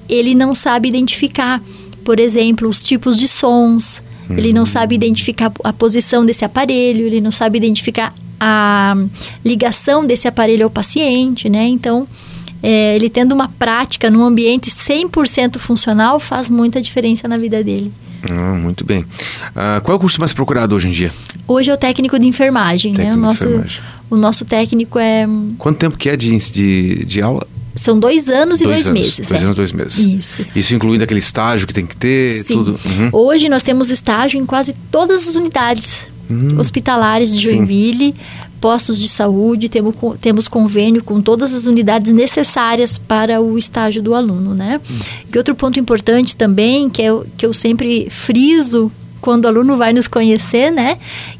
ele 0.09 0.33
não 0.33 0.55
sabe 0.55 0.89
identificar, 0.89 1.61
por 2.03 2.19
exemplo, 2.19 2.67
os 2.67 2.83
tipos 2.83 3.15
de 3.15 3.27
sons, 3.27 4.01
ele 4.27 4.51
não 4.51 4.65
sabe 4.65 4.95
identificar 4.95 5.51
a 5.63 5.71
posição 5.71 6.25
desse 6.25 6.43
aparelho, 6.43 7.05
ele 7.05 7.21
não 7.21 7.31
sabe 7.31 7.59
identificar 7.59 8.11
a 8.39 8.97
ligação 9.43 10.03
desse 10.03 10.27
aparelho 10.27 10.63
ao 10.65 10.69
paciente, 10.69 11.47
né? 11.47 11.67
Então, 11.67 12.07
é, 12.63 12.95
ele 12.95 13.07
tendo 13.07 13.33
uma 13.33 13.47
prática 13.47 14.09
num 14.09 14.23
ambiente 14.23 14.71
100% 14.71 15.59
funcional 15.59 16.19
faz 16.19 16.49
muita 16.49 16.81
diferença 16.81 17.27
na 17.27 17.37
vida 17.37 17.63
dele. 17.63 17.93
Ah, 18.27 18.55
muito 18.55 18.83
bem. 18.83 19.01
Uh, 19.01 19.79
qual 19.83 19.93
é 19.93 19.95
o 19.95 19.99
curso 19.99 20.19
mais 20.19 20.33
procurado 20.33 20.75
hoje 20.75 20.87
em 20.87 20.91
dia? 20.91 21.11
Hoje 21.47 21.69
é 21.69 21.73
o 21.73 21.77
técnico 21.77 22.17
de 22.17 22.27
enfermagem, 22.27 22.93
técnico 22.93 23.15
né? 23.15 23.21
O 23.21 23.21
nosso, 23.21 23.45
enfermagem. 23.45 23.81
o 24.09 24.15
nosso 24.15 24.43
técnico 24.43 24.97
é... 24.97 25.27
Quanto 25.59 25.77
tempo 25.77 25.95
que 25.95 26.09
é 26.09 26.17
de, 26.17 26.35
de, 26.35 27.05
de 27.05 27.21
aula? 27.21 27.45
São 27.75 27.99
dois 27.99 28.29
anos 28.29 28.61
e 28.61 28.63
dois, 28.63 28.85
dois 28.85 28.93
meses. 28.93 29.27
Dois 29.27 29.41
é. 29.41 29.43
anos, 29.43 29.55
dois 29.55 29.71
meses. 29.73 29.97
Isso. 29.97 30.45
Isso 30.55 30.73
incluindo 30.73 31.03
aquele 31.03 31.19
estágio 31.19 31.67
que 31.67 31.73
tem 31.73 31.85
que 31.85 31.95
ter, 31.95 32.43
Sim. 32.43 32.53
tudo. 32.53 32.79
Uhum. 32.85 33.09
Hoje 33.11 33.49
nós 33.49 33.61
temos 33.61 33.89
estágio 33.89 34.39
em 34.39 34.45
quase 34.45 34.73
todas 34.89 35.27
as 35.27 35.35
unidades 35.35 36.07
uhum. 36.29 36.57
hospitalares 36.57 37.35
de 37.35 37.43
Joinville, 37.43 38.07
Sim. 38.07 38.15
postos 38.61 38.97
de 38.97 39.09
saúde, 39.09 39.67
temos, 39.67 39.93
temos 40.21 40.47
convênio 40.47 41.03
com 41.03 41.21
todas 41.21 41.53
as 41.53 41.65
unidades 41.65 42.13
necessárias 42.13 42.97
para 42.97 43.41
o 43.41 43.57
estágio 43.57 44.01
do 44.01 44.15
aluno, 44.15 44.53
né? 44.53 44.79
Uhum. 44.89 44.97
E 45.33 45.37
outro 45.37 45.53
ponto 45.53 45.77
importante 45.77 46.33
também, 46.33 46.89
que, 46.89 47.01
é, 47.01 47.11
que 47.35 47.45
eu 47.45 47.53
sempre 47.53 48.07
friso 48.09 48.89
quando 49.19 49.45
o 49.45 49.47
aluno 49.49 49.75
vai 49.75 49.91
nos 49.91 50.07
conhecer, 50.07 50.71
né? 50.71 50.97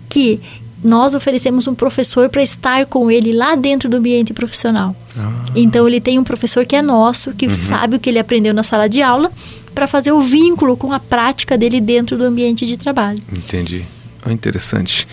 Que 0.10 0.42
nós 0.84 1.14
oferecemos 1.14 1.68
um 1.68 1.76
professor 1.76 2.30
para 2.30 2.44
estar 2.44 2.86
com 2.86 3.10
ele 3.10 3.32
lá 3.32 3.56
dentro 3.56 3.90
do 3.90 3.98
ambiente 3.98 4.34
profissional. 4.34 4.96
Ah. 5.18 5.46
Então 5.56 5.88
ele 5.88 6.00
tem 6.00 6.20
um 6.20 6.24
professor 6.24 6.66
que 6.66 6.76
é 6.76 6.82
nosso, 6.82 7.32
que 7.34 7.48
uhum. 7.48 7.56
sabe 7.56 7.96
o 7.96 8.00
que 8.00 8.10
ele 8.10 8.20
aprendeu 8.20 8.54
na 8.54 8.64
sala 8.64 8.88
de 8.88 9.02
aula, 9.02 9.32
para 9.74 9.88
fazer 9.88 10.12
o 10.12 10.22
vínculo 10.22 10.78
com 10.78 10.94
a 10.94 11.00
prática 11.00 11.58
dele 11.58 11.82
dentro 11.82 12.18
do 12.18 12.24
ambiente 12.24 12.66
de 12.66 12.78
trabalho. 12.78 13.22
Entendi. 13.36 13.86
Ah, 14.24 14.32
interessante. 14.32 15.08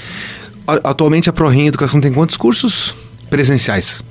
Atualmente 0.67 1.29
a 1.29 1.33
ProRim 1.33 1.67
Educação 1.67 2.01
tem 2.01 2.13
quantos 2.13 2.37
cursos 2.37 2.95
presenciais? 3.29 4.03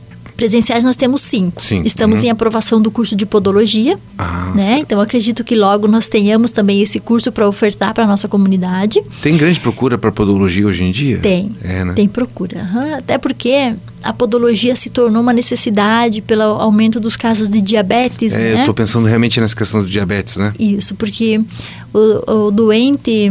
Presenciais 0.42 0.84
nós 0.84 0.96
temos 0.96 1.22
cinco. 1.22 1.62
Estamos 1.86 2.22
uhum. 2.22 2.26
em 2.26 2.30
aprovação 2.32 2.82
do 2.82 2.90
curso 2.90 3.16
de 3.16 3.28
podologia, 3.28 4.00
ah, 4.18 4.52
né? 4.56 4.80
Então 4.80 5.00
acredito 5.00 5.44
que 5.44 5.54
logo 5.54 5.88
nós 5.88 6.08
tenhamos 6.08 6.50
também 6.50 6.82
esse 6.82 7.00
curso 7.00 7.32
para 7.32 7.48
ofertar 7.48 7.94
para 7.94 8.06
a 8.06 8.08
nossa 8.08 8.28
comunidade. 8.28 9.04
Tem 9.22 9.38
grande 9.38 9.60
procura 9.60 10.00
para 10.00 10.12
podologia 10.12 10.66
hoje 10.66 10.84
em 10.84 10.90
dia? 10.90 11.20
Tem. 11.20 11.56
É, 11.62 11.86
né? 11.86 11.94
Tem 11.94 12.08
procura. 12.08 12.68
Uhum. 12.74 12.96
Até 12.96 13.20
porque 13.20 13.76
a 14.02 14.12
podologia 14.12 14.76
se 14.76 14.90
tornou 14.90 15.22
uma 15.22 15.32
necessidade 15.32 16.24
pelo 16.24 16.42
aumento 16.42 17.00
dos 17.00 17.16
casos 17.16 17.48
de 17.48 17.62
diabetes, 17.62 18.34
é, 18.34 18.38
né? 18.38 18.54
Eu 18.54 18.60
estou 18.62 18.74
pensando 18.74 19.06
realmente 19.06 19.40
nessa 19.40 19.56
questão 19.56 19.84
do 19.84 19.88
diabetes, 19.88 20.38
né? 20.38 20.54
Isso, 20.58 20.96
porque 20.96 21.40
o, 21.94 22.48
o 22.48 22.52
doente 22.52 23.30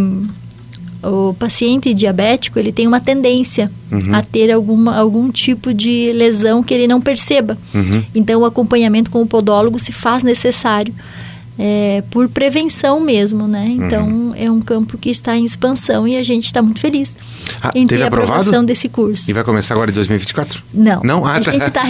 o 1.03 1.35
paciente 1.35 1.95
diabético 1.95 2.59
ele 2.59 2.73
tem 2.73 2.87
uma 2.87 3.01
tendência 3.01 3.71
uhum. 3.91 4.15
a 4.15 4.23
ter 4.23 4.51
alguma, 4.51 4.97
algum 4.97 5.31
tipo 5.31 5.73
de 5.73 6.13
lesão 6.13 6.63
que 6.63 6.75
ele 6.75 6.87
não 6.87 7.01
perceba. 7.01 7.57
Uhum. 7.75 8.05
Então, 8.15 8.43
o 8.43 8.45
acompanhamento 8.45 9.11
com 9.11 9.23
o 9.23 9.27
podólogo 9.27 9.79
se 9.79 9.93
faz 9.93 10.23
necessário 10.23 10.95
é, 11.63 12.03
por 12.11 12.27
prevenção 12.27 13.01
mesmo, 13.01 13.47
né? 13.47 13.67
Então 13.69 14.09
uhum. 14.09 14.33
é 14.35 14.51
um 14.51 14.63
campo 14.63 14.97
que 14.97 15.11
está 15.11 15.37
em 15.37 15.45
expansão 15.45 16.09
e 16.09 16.17
a 16.17 16.23
gente 16.23 16.47
está 16.47 16.63
muito 16.63 16.81
feliz 16.81 17.15
ah, 17.61 17.71
em 17.75 17.87
ter 17.87 18.03
a 18.03 18.07
aprovação 18.07 18.65
desse 18.65 18.89
curso. 18.89 19.31
E 19.31 19.35
vai 19.35 19.45
começar 19.45 19.75
agora 19.75 19.91
em 19.91 19.93
2024? 19.93 20.63
Não. 20.73 21.03
Não? 21.05 21.27
Ah, 21.27 21.37
a 21.37 21.41
tá. 21.41 21.53
gente 21.53 21.67
está 21.67 21.83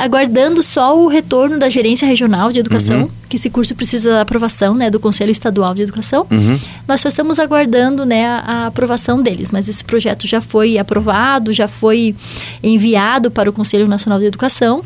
aguardando 0.00 0.62
só 0.62 0.96
o 0.96 1.08
retorno 1.08 1.58
da 1.58 1.68
gerência 1.68 2.06
regional 2.06 2.52
de 2.52 2.60
educação, 2.60 3.02
uhum. 3.02 3.10
que 3.28 3.34
esse 3.34 3.50
curso 3.50 3.74
precisa 3.74 4.10
da 4.12 4.20
aprovação, 4.20 4.76
né, 4.76 4.90
do 4.90 5.00
Conselho 5.00 5.32
Estadual 5.32 5.74
de 5.74 5.82
Educação. 5.82 6.24
Uhum. 6.30 6.56
Nós 6.86 7.00
só 7.00 7.08
estamos 7.08 7.40
aguardando, 7.40 8.06
né, 8.06 8.24
a, 8.26 8.38
a 8.38 8.66
aprovação 8.68 9.20
deles, 9.20 9.50
mas 9.50 9.68
esse 9.68 9.84
projeto 9.84 10.24
já 10.28 10.40
foi 10.40 10.78
aprovado, 10.78 11.52
já 11.52 11.66
foi 11.66 12.14
enviado 12.62 13.28
para 13.28 13.50
o 13.50 13.52
Conselho 13.52 13.88
Nacional 13.88 14.20
de 14.20 14.26
Educação. 14.26 14.84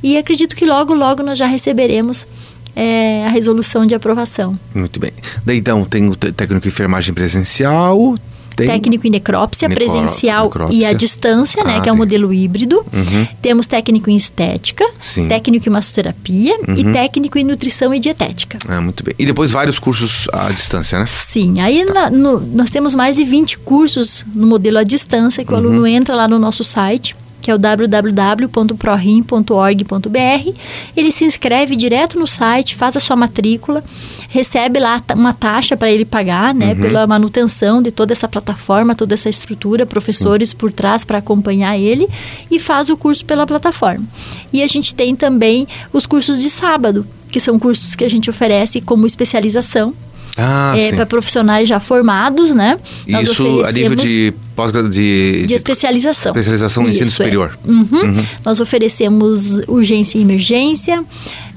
E 0.00 0.16
acredito 0.16 0.54
que 0.54 0.64
logo, 0.64 0.94
logo 0.94 1.24
nós 1.24 1.36
já 1.36 1.46
receberemos 1.46 2.26
é, 2.74 3.24
a 3.26 3.28
resolução 3.28 3.86
de 3.86 3.94
aprovação. 3.94 4.58
Muito 4.74 4.98
bem. 4.98 5.12
Daí 5.44 5.58
então 5.58 5.84
tem 5.84 6.08
o 6.08 6.16
técnico 6.16 6.62
de 6.62 6.68
enfermagem 6.68 7.14
presencial, 7.14 8.16
tem... 8.60 8.66
Técnico 8.66 9.06
em 9.06 9.10
necrópsia 9.10 9.68
Necro... 9.68 9.84
presencial 9.84 10.44
necrópsia. 10.44 10.78
e 10.78 10.84
à 10.84 10.92
distância, 10.92 11.64
né? 11.64 11.76
Ah, 11.76 11.80
que 11.80 11.88
é 11.88 11.92
o 11.92 11.94
um 11.94 11.98
modelo 11.98 12.32
híbrido. 12.32 12.84
Uhum. 12.92 13.26
Temos 13.40 13.66
técnico 13.66 14.10
em 14.10 14.16
estética, 14.16 14.84
Sim. 15.00 15.28
técnico 15.28 15.68
em 15.68 15.72
massoterapia 15.72 16.56
uhum. 16.68 16.74
e 16.74 16.84
técnico 16.84 17.38
em 17.38 17.44
nutrição 17.44 17.94
e 17.94 17.98
dietética. 17.98 18.58
Ah, 18.68 18.80
muito 18.80 19.02
bem. 19.02 19.14
E 19.18 19.24
depois 19.24 19.50
vários 19.50 19.78
cursos 19.78 20.28
à 20.32 20.50
distância, 20.50 20.98
né? 20.98 21.06
Sim. 21.06 21.60
Aí 21.60 21.84
tá. 21.86 21.92
na, 21.92 22.10
no, 22.10 22.40
nós 22.40 22.70
temos 22.70 22.94
mais 22.94 23.16
de 23.16 23.24
20 23.24 23.58
cursos 23.60 24.26
no 24.34 24.46
modelo 24.46 24.78
à 24.78 24.82
distância, 24.82 25.44
que 25.44 25.50
uhum. 25.52 25.56
o 25.56 25.60
aluno 25.60 25.86
entra 25.86 26.14
lá 26.14 26.28
no 26.28 26.38
nosso 26.38 26.62
site 26.62 27.16
que 27.40 27.50
é 27.50 27.54
o 27.54 27.58
www.prorim.org.br. 27.58 30.52
Ele 30.96 31.10
se 31.10 31.24
inscreve 31.24 31.76
direto 31.76 32.18
no 32.18 32.26
site, 32.26 32.74
faz 32.74 32.96
a 32.96 33.00
sua 33.00 33.16
matrícula, 33.16 33.82
recebe 34.28 34.78
lá 34.78 35.02
uma 35.14 35.32
taxa 35.32 35.76
para 35.76 35.90
ele 35.90 36.04
pagar, 36.04 36.54
né, 36.54 36.72
uhum. 36.72 36.80
pela 36.80 37.06
manutenção 37.06 37.82
de 37.82 37.90
toda 37.90 38.12
essa 38.12 38.28
plataforma, 38.28 38.94
toda 38.94 39.14
essa 39.14 39.28
estrutura, 39.28 39.86
professores 39.86 40.50
Sim. 40.50 40.56
por 40.56 40.72
trás 40.72 41.04
para 41.04 41.18
acompanhar 41.18 41.78
ele 41.78 42.08
e 42.50 42.60
faz 42.60 42.90
o 42.90 42.96
curso 42.96 43.24
pela 43.24 43.46
plataforma. 43.46 44.04
E 44.52 44.62
a 44.62 44.66
gente 44.66 44.94
tem 44.94 45.16
também 45.16 45.66
os 45.92 46.06
cursos 46.06 46.40
de 46.40 46.50
sábado, 46.50 47.06
que 47.30 47.40
são 47.40 47.58
cursos 47.58 47.94
que 47.94 48.04
a 48.04 48.10
gente 48.10 48.28
oferece 48.28 48.80
como 48.80 49.06
especialização 49.06 49.94
ah, 50.36 50.74
é, 50.76 50.92
para 50.92 51.06
profissionais 51.06 51.68
já 51.68 51.80
formados, 51.80 52.54
né? 52.54 52.78
Nós 53.06 53.28
Isso 53.28 53.64
a 53.64 53.72
nível 53.72 53.94
de 53.94 54.34
pós 54.60 54.72
de, 54.72 54.88
de, 54.90 55.46
de 55.46 55.54
especialização. 55.54 56.30
Especialização 56.30 56.82
no 56.82 56.90
ensino 56.90 57.08
é. 57.08 57.10
superior. 57.10 57.58
Uhum. 57.64 57.86
Uhum. 57.90 58.26
Nós 58.44 58.60
oferecemos 58.60 59.58
urgência 59.66 60.18
e 60.18 60.22
emergência, 60.22 61.02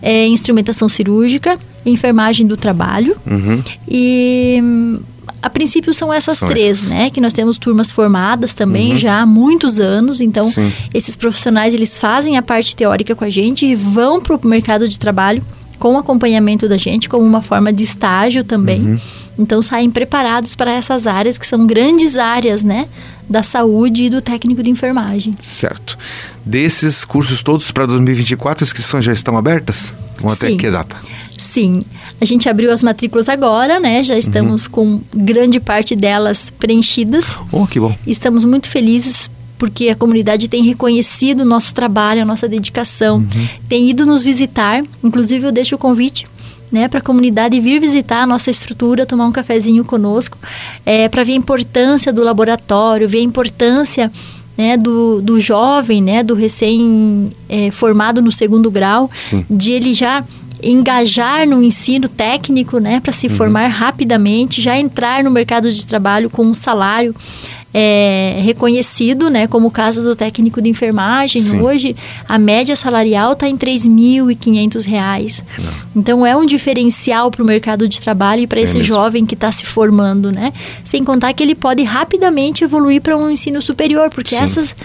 é, 0.02 0.26
instrumentação 0.28 0.88
cirúrgica, 0.88 1.60
enfermagem 1.86 2.48
do 2.48 2.56
trabalho 2.56 3.18
uhum. 3.30 3.62
e 3.88 4.62
a 5.42 5.50
princípio 5.50 5.94
são 5.94 6.14
essas 6.14 6.38
são 6.38 6.48
três, 6.48 6.80
essas. 6.80 6.90
né? 6.90 7.10
Que 7.10 7.20
nós 7.20 7.34
temos 7.34 7.58
turmas 7.58 7.92
formadas 7.92 8.54
também 8.54 8.92
uhum. 8.92 8.96
já 8.96 9.22
há 9.22 9.26
muitos 9.26 9.82
anos. 9.82 10.22
Então, 10.22 10.46
Sim. 10.46 10.72
esses 10.94 11.18
profissionais 11.18 11.74
eles 11.74 12.00
fazem 12.00 12.38
a 12.38 12.42
parte 12.42 12.74
teórica 12.74 13.14
com 13.14 13.26
a 13.26 13.30
gente 13.30 13.66
e 13.66 13.76
vão 13.76 14.22
para 14.22 14.36
o 14.36 14.48
mercado 14.48 14.88
de 14.88 14.98
trabalho 14.98 15.44
com 15.78 15.98
acompanhamento 15.98 16.70
da 16.70 16.78
gente, 16.78 17.10
como 17.10 17.26
uma 17.26 17.42
forma 17.42 17.74
de 17.74 17.84
estágio 17.84 18.46
também. 18.46 18.80
Uhum. 18.80 19.00
Então 19.38 19.62
saem 19.62 19.90
preparados 19.90 20.56
para 20.56 20.72
essas 20.72 21.08
áreas 21.08 21.38
que 21.38 21.46
são 21.46 21.66
grandes 21.66 22.18
áreas, 22.18 22.64
né? 22.64 22.88
Da 23.28 23.42
saúde 23.42 24.04
e 24.04 24.10
do 24.10 24.22
técnico 24.22 24.62
de 24.62 24.70
enfermagem. 24.70 25.34
Certo. 25.42 25.98
Desses 26.46 27.06
cursos 27.06 27.42
todos 27.42 27.72
para 27.72 27.86
2024, 27.86 28.64
as 28.64 28.70
inscrições 28.70 29.04
já 29.04 29.14
estão 29.14 29.38
abertas? 29.38 29.94
Vão 30.20 30.32
até 30.32 30.48
Sim. 30.48 30.58
que 30.58 30.70
data? 30.70 30.98
Sim. 31.38 31.82
A 32.22 32.26
gente 32.26 32.48
abriu 32.48 32.72
as 32.72 32.84
matrículas 32.84 33.28
agora, 33.28 33.80
né? 33.80 34.04
Já 34.04 34.18
estamos 34.18 34.66
uhum. 34.66 34.72
com 34.72 35.02
grande 35.14 35.60
parte 35.60 35.96
delas 35.96 36.52
preenchidas. 36.60 37.38
Oh, 37.52 37.66
que 37.66 37.80
bom. 37.80 37.96
Estamos 38.06 38.46
muito 38.46 38.68
felizes 38.68 39.32
porque 39.58 39.90
a 39.90 39.96
comunidade 39.96 40.50
tem 40.50 40.62
reconhecido 40.64 41.42
o 41.42 41.46
nosso 41.46 41.74
trabalho, 41.74 42.22
a 42.22 42.26
nossa 42.26 42.50
dedicação, 42.50 43.18
uhum. 43.18 43.48
tem 43.70 43.90
ido 43.90 44.06
nos 44.06 44.22
visitar. 44.22 44.84
Inclusive, 45.02 45.48
eu 45.48 45.52
deixo 45.52 45.76
o 45.76 45.78
convite 45.78 46.26
né, 46.74 46.88
para 46.88 46.98
a 46.98 47.04
comunidade 47.04 47.60
vir 47.60 47.80
visitar 47.80 48.24
a 48.24 48.28
nossa 48.28 48.50
estrutura, 48.50 49.06
tomar 49.06 49.28
um 49.28 49.32
cafezinho 49.32 49.86
conosco, 49.86 50.40
é, 50.84 51.08
para 51.08 51.24
ver 51.24 51.34
a 51.34 51.36
importância 51.36 52.12
do 52.12 52.24
laboratório, 52.24 53.08
ver 53.08 53.20
a 53.20 53.22
importância 53.22 54.12
né, 54.58 54.76
do, 54.76 55.22
do 55.22 55.40
jovem, 55.40 56.02
né, 56.02 56.24
do 56.24 56.34
recém-formado 56.34 58.20
é, 58.20 58.24
no 58.24 58.32
segundo 58.32 58.72
grau, 58.72 59.10
Sim. 59.14 59.46
de 59.48 59.72
ele 59.72 59.94
já 59.94 60.26
engajar 60.64 61.48
no 61.48 61.62
ensino 61.62 62.08
técnico, 62.08 62.80
né, 62.80 63.00
para 63.00 63.12
se 63.12 63.28
uhum. 63.28 63.36
formar 63.36 63.68
rapidamente, 63.68 64.60
já 64.60 64.76
entrar 64.76 65.24
no 65.24 65.30
mercado 65.30 65.72
de 65.72 65.86
trabalho 65.86 66.28
com 66.28 66.44
um 66.44 66.54
salário 66.56 67.14
é, 67.74 68.40
reconhecido, 68.42 69.30
né, 69.30 69.48
como 69.48 69.68
o 69.68 69.72
caso 69.72 70.04
do 70.04 70.16
técnico 70.16 70.62
de 70.62 70.70
enfermagem. 70.70 71.42
Sim. 71.42 71.62
Hoje, 71.62 71.96
a 72.28 72.38
média 72.38 72.76
salarial 72.76 73.34
está 73.34 73.48
em 73.48 73.54
R$ 73.54 73.60
3.500. 73.60 75.44
Então, 75.96 76.26
é 76.26 76.36
um 76.36 76.46
diferencial 76.46 77.32
para 77.32 77.42
o 77.42 77.46
mercado 77.46 77.88
de 77.88 78.00
trabalho 78.00 78.42
e 78.42 78.48
para 78.48 78.60
é 78.60 78.64
esse 78.64 78.78
mesmo. 78.78 78.94
jovem 78.94 79.26
que 79.26 79.34
está 79.34 79.52
se 79.52 79.66
formando, 79.66 80.32
né? 80.32 80.54
Sem 80.84 81.04
contar 81.04 81.34
que 81.34 81.42
ele 81.42 81.56
pode 81.56 81.84
rapidamente 81.84 82.64
evoluir 82.64 83.02
para 83.02 83.18
um 83.18 83.30
ensino 83.30 83.62
superior, 83.62 84.10
porque 84.10 84.36
essas 84.36 84.76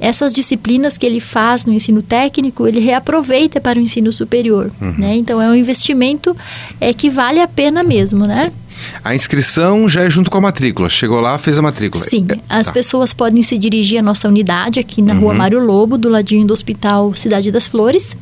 essas 0.00 0.32
disciplinas 0.32 0.98
que 0.98 1.06
ele 1.06 1.20
faz 1.20 1.64
no 1.64 1.72
ensino 1.72 2.02
técnico, 2.02 2.66
ele 2.66 2.80
reaproveita 2.80 3.60
para 3.60 3.78
o 3.78 3.82
ensino 3.82 4.12
superior, 4.12 4.72
uhum. 4.80 4.94
né? 4.98 5.14
Então 5.14 5.40
é 5.40 5.48
um 5.48 5.54
investimento 5.54 6.36
é, 6.80 6.92
que 6.92 7.08
vale 7.08 7.38
a 7.38 7.46
pena 7.46 7.84
mesmo, 7.84 8.26
né? 8.26 8.46
Sim. 8.46 8.61
A 9.04 9.14
inscrição 9.14 9.88
já 9.88 10.02
é 10.02 10.10
junto 10.10 10.30
com 10.30 10.38
a 10.38 10.40
matrícula. 10.40 10.88
Chegou 10.88 11.20
lá, 11.20 11.38
fez 11.38 11.58
a 11.58 11.62
matrícula. 11.62 12.04
Sim, 12.04 12.26
é, 12.30 12.38
as 12.48 12.66
tá. 12.66 12.72
pessoas 12.72 13.12
podem 13.12 13.42
se 13.42 13.58
dirigir 13.58 13.98
à 13.98 14.02
nossa 14.02 14.28
unidade 14.28 14.78
aqui 14.80 15.02
na 15.02 15.14
uhum. 15.14 15.20
Rua 15.20 15.34
Mário 15.34 15.64
Lobo, 15.64 15.98
do 15.98 16.08
ladinho 16.08 16.46
do 16.46 16.52
Hospital 16.52 17.14
Cidade 17.14 17.50
das 17.50 17.66
Flores. 17.66 18.16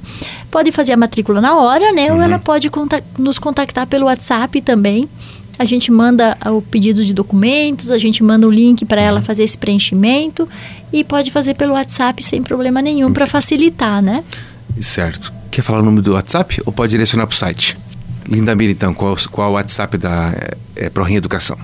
Pode 0.50 0.72
fazer 0.72 0.92
a 0.92 0.96
matrícula 0.96 1.40
na 1.40 1.56
hora, 1.56 1.92
né? 1.92 2.10
Uhum. 2.10 2.16
Ou 2.16 2.22
ela 2.22 2.38
pode 2.38 2.70
contact 2.70 3.06
nos 3.18 3.38
contactar 3.38 3.86
pelo 3.86 4.06
WhatsApp 4.06 4.60
também. 4.62 5.08
a 5.58 5.64
gente 5.66 5.92
manda 5.92 6.38
o 6.46 6.62
pedido 6.62 7.04
de 7.04 7.12
documentos, 7.12 7.90
a 7.90 7.98
gente 7.98 8.22
manda 8.22 8.48
o 8.48 8.50
link 8.50 8.86
para 8.86 9.00
ela 9.02 9.20
fazer 9.20 9.42
esse 9.42 9.58
preenchimento 9.58 10.48
e 10.90 11.04
pode 11.04 11.30
fazer 11.30 11.52
pelo 11.52 11.74
WhatsApp 11.74 12.22
sem 12.22 12.42
problema 12.42 12.80
nenhum 12.80 13.12
para 13.12 13.26
facilitar, 13.26 14.00
né? 14.00 14.24
Certo. 14.80 15.30
Quer 15.50 15.60
falar 15.60 15.80
o 15.80 15.82
número 15.82 16.02
do 16.02 16.12
WhatsApp 16.12 16.62
ou 16.64 16.72
pode 16.72 16.92
direcionar 16.92 17.26
para 17.26 17.34
o 17.34 17.36
site? 17.36 17.76
Lindamir, 18.30 18.70
então, 18.70 18.94
qual, 18.94 19.16
qual 19.30 19.50
o 19.50 19.54
WhatsApp 19.54 19.98
da 19.98 20.32
é, 20.76 20.88
Prorinha 20.88 21.18
Educação? 21.18 21.58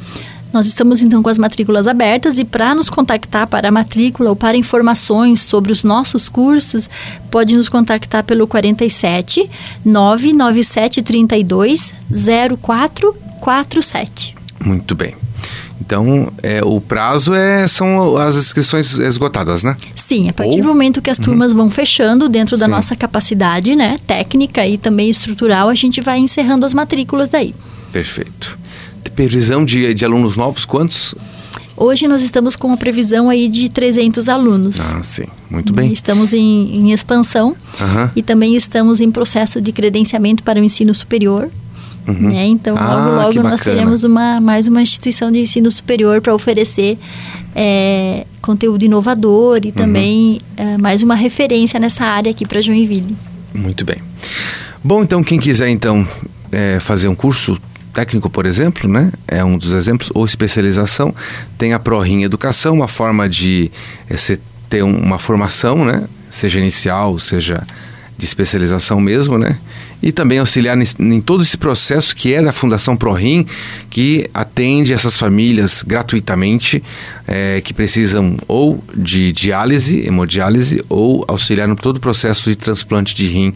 Nós 0.53 0.67
estamos 0.67 1.03
então 1.03 1.23
com 1.23 1.29
as 1.29 1.39
matrículas 1.39 1.87
abertas 1.87 2.39
e 2.39 2.45
para 2.45 2.75
nos 2.75 2.89
contactar 2.89 3.47
para 3.47 3.69
a 3.69 3.71
matrícula 3.71 4.31
ou 4.31 4.37
para 4.37 4.57
informações 4.57 5.43
sobre 5.43 5.71
os 5.71 5.85
nossos 5.85 6.29
cursos, 6.29 6.89
pode 7.31 7.55
nos 7.55 7.69
contactar 7.69 8.25
pelo 8.25 8.47
47 8.47 9.51
997 9.85 11.03
32 11.03 11.93
0447. 12.11 14.35
Muito 14.65 14.95
bem. 14.95 15.26
Então, 15.81 16.33
é, 16.43 16.65
o 16.65 16.81
prazo 16.81 17.35
é, 17.35 17.69
são 17.69 18.17
as 18.17 18.35
inscrições 18.35 18.99
esgotadas, 18.99 19.63
né? 19.63 19.77
Sim, 19.95 20.29
a 20.29 20.33
partir 20.33 20.57
Ou... 20.57 20.63
do 20.63 20.69
momento 20.69 21.03
que 21.03 21.11
as 21.11 21.19
turmas 21.19 21.53
uhum. 21.53 21.59
vão 21.59 21.71
fechando 21.71 22.29
dentro 22.29 22.57
da 22.57 22.67
Sim. 22.67 22.71
nossa 22.73 22.97
capacidade 22.97 23.77
né, 23.77 23.99
técnica 24.07 24.67
e 24.67 24.79
também 24.79 25.11
estrutural, 25.11 25.69
a 25.69 25.75
gente 25.75 26.01
vai 26.01 26.19
encerrando 26.19 26.65
as 26.65 26.73
matrículas 26.73 27.29
daí. 27.29 27.55
Perfeito. 27.93 28.59
Previsão 29.15 29.65
de, 29.65 29.95
de 29.95 30.05
alunos 30.05 30.37
novos, 30.37 30.65
quantos? 30.65 31.15
Hoje 31.77 32.09
nós 32.09 32.23
estamos 32.23 32.57
com 32.57 32.69
uma 32.69 32.77
previsão 32.77 33.29
aí 33.29 33.49
de 33.49 33.69
300 33.69 34.29
alunos. 34.29 34.81
Ah, 34.81 35.03
sim. 35.03 35.25
Muito 35.51 35.75
bem. 35.75 35.93
Estamos 35.93 36.33
em, 36.33 36.75
em 36.75 36.93
expansão 36.93 37.49
uhum. 37.49 38.11
e 38.17 38.23
também 38.23 38.57
estamos 38.57 39.01
em 39.01 39.11
processo 39.11 39.61
de 39.61 39.73
credenciamento 39.73 40.43
para 40.43 40.59
o 40.59 40.65
ensino 40.65 40.95
superior. 40.95 41.51
Uhum. 42.07 42.31
Né? 42.31 42.47
Então, 42.47 42.77
ah, 42.79 42.95
logo, 42.95 43.39
logo 43.39 43.49
nós 43.49 43.61
teremos 43.61 44.05
uma, 44.05 44.41
mais 44.41 44.69
uma 44.69 44.81
instituição 44.81 45.31
de 45.31 45.41
ensino 45.41 45.71
superior 45.71 46.21
para 46.21 46.35
oferecer 46.35 46.99
é, 47.55 48.25
conteúdo 48.41 48.85
inovador 48.85 49.61
e 49.65 49.69
uhum. 49.69 49.73
também 49.73 50.39
é, 50.57 50.77
mais 50.77 51.03
uma 51.03 51.15
referência 51.15 51.81
nessa 51.81 52.05
área 52.05 52.31
aqui 52.31 52.47
para 52.47 52.61
Joinville. 52.61 53.17
Muito 53.53 53.85
bem. 53.85 53.97
Bom, 54.85 55.03
então, 55.03 55.23
quem 55.25 55.41
quiser 55.41 55.69
então 55.69 56.07
é, 56.53 56.79
fazer 56.79 57.09
um 57.09 57.15
curso 57.15 57.59
técnico, 57.93 58.29
por 58.29 58.45
exemplo, 58.45 58.89
né? 58.89 59.11
É 59.27 59.43
um 59.43 59.57
dos 59.57 59.73
exemplos, 59.73 60.11
ou 60.15 60.25
especialização, 60.25 61.15
tem 61.57 61.73
a 61.73 61.79
ProRim 61.79 62.23
Educação, 62.23 62.75
uma 62.75 62.89
forma 62.89 63.27
de 63.29 63.71
é, 64.09 64.39
ter 64.69 64.83
uma 64.83 65.19
formação, 65.19 65.85
né? 65.85 66.05
Seja 66.29 66.59
inicial, 66.59 67.19
seja 67.19 67.67
de 68.17 68.25
especialização 68.25 69.01
mesmo, 69.01 69.39
né? 69.39 69.59
E 70.03 70.13
também 70.13 70.39
auxiliar 70.39 70.77
em, 70.79 71.21
todo 71.21 71.43
esse 71.43 71.57
processo 71.57 72.15
que 72.15 72.33
é 72.33 72.43
da 72.43 72.53
Fundação 72.53 72.97
ProRim, 72.97 73.47
que 73.91 74.29
atende 74.33 74.93
essas 74.93 75.17
famílias 75.17 75.83
gratuitamente 75.83 76.83
é, 77.27 77.61
que 77.61 77.75
precisam 77.75 78.37
ou 78.47 78.83
de 78.95 79.33
diálise, 79.33 80.07
hemodiálise, 80.07 80.83
ou 80.89 81.25
auxiliar 81.29 81.67
no 81.67 81.77
todo 81.77 81.97
o 81.97 82.01
processo 82.01 82.49
de 82.49 82.57
transplante 82.57 83.15
de 83.15 83.27
rim, 83.27 83.55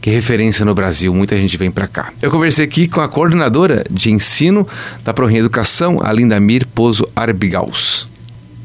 que 0.00 0.10
é 0.10 0.12
referência 0.12 0.64
no 0.64 0.74
Brasil. 0.74 1.14
Muita 1.14 1.36
gente 1.36 1.56
vem 1.56 1.70
para 1.70 1.86
cá. 1.86 2.12
Eu 2.22 2.30
conversei 2.30 2.64
aqui 2.64 2.88
com 2.88 3.00
a 3.00 3.08
coordenadora 3.08 3.84
de 3.90 4.10
ensino 4.10 4.66
da 5.04 5.12
ProRim 5.12 5.36
Educação, 5.36 5.98
a 6.02 6.12
Lindamir 6.12 6.66
Pozo 6.66 7.06
Arbigaus. 7.14 8.09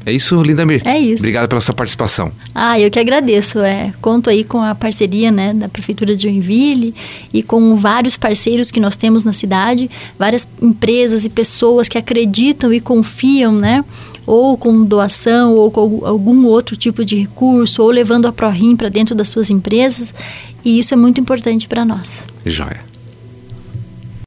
É 0.06 0.12
isso, 0.12 0.40
Lindamir? 0.40 0.82
É 0.86 0.96
isso. 0.96 1.20
Obrigado 1.22 1.48
pela 1.48 1.60
sua 1.60 1.74
participação. 1.74 2.30
Ah, 2.54 2.78
eu 2.78 2.88
que 2.92 2.98
agradeço. 3.00 3.58
É, 3.58 3.92
conto 4.00 4.30
aí 4.30 4.44
com 4.44 4.62
a 4.62 4.72
parceria 4.72 5.32
né, 5.32 5.52
da 5.52 5.68
Prefeitura 5.68 6.14
de 6.14 6.22
Joinville 6.22 6.94
e 7.34 7.42
com 7.42 7.74
vários 7.74 8.16
parceiros 8.16 8.70
que 8.70 8.78
nós 8.78 8.94
temos 8.94 9.24
na 9.24 9.32
cidade, 9.32 9.90
várias 10.16 10.46
empresas 10.62 11.24
e 11.24 11.28
pessoas 11.28 11.88
que 11.88 11.98
acreditam 11.98 12.72
e 12.72 12.80
confiam, 12.80 13.52
né? 13.52 13.84
Ou 14.24 14.56
com 14.56 14.84
doação, 14.84 15.54
ou 15.54 15.72
com 15.72 16.06
algum 16.06 16.46
outro 16.46 16.76
tipo 16.76 17.04
de 17.04 17.16
recurso, 17.16 17.82
ou 17.82 17.90
levando 17.90 18.26
a 18.26 18.32
ProRim 18.32 18.76
para 18.76 18.88
dentro 18.88 19.12
das 19.12 19.28
suas 19.28 19.50
empresas. 19.50 20.14
E 20.64 20.78
isso 20.78 20.94
é 20.94 20.96
muito 20.96 21.20
importante 21.20 21.66
para 21.66 21.84
nós. 21.84 22.28
Joia. 22.44 22.95